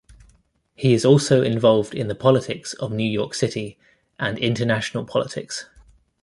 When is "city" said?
3.35-3.77